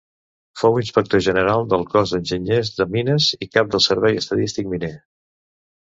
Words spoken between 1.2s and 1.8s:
general